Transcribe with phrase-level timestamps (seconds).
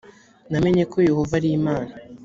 [0.51, 1.93] namenye ko yehova ari imana